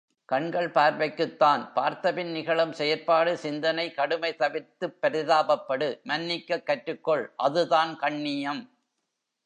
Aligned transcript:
கண்கள் 0.25 0.69
பார்வைக்குத்தான் 0.69 1.73
பார்த்தபின் 1.73 2.31
நிகழும் 2.31 2.71
செயற்பாடு 2.71 3.37
சிந்தனை 3.37 3.91
கடுமை 3.91 4.35
தவிர்த்துப் 4.35 4.97
பரிதாபப்படு 5.01 5.99
மன்னிக்கக் 6.03 6.63
கற்றுக் 6.63 7.03
கொள் 7.03 7.33
அதுதான் 7.37 7.97
கண்ணியம். 7.97 8.63